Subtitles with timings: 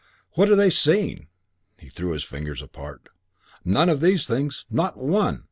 [0.31, 1.27] What are they seeing?"
[1.79, 3.07] He threw his fingers apart.
[3.63, 4.65] "None of these things.
[4.67, 5.39] Not one.